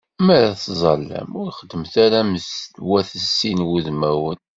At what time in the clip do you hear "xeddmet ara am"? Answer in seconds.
1.57-2.31